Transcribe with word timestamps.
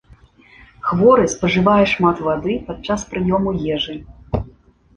Хворы 0.87 1.25
спажывае 1.33 1.85
шмат 1.93 2.17
вады 2.29 2.57
падчас 2.73 3.07
прыёму 3.15 3.49
ежы. 3.77 3.95